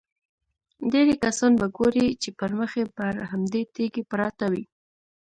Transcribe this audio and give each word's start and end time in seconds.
ډېری 0.91 1.15
کسان 1.23 1.51
به 1.59 1.67
ګورې 1.77 2.05
چې 2.21 2.29
پړمخې 2.37 2.83
پر 2.97 3.13
همدې 3.31 3.61
تیږې 3.75 4.03
پراته 4.11 4.45
وي. 4.51 4.63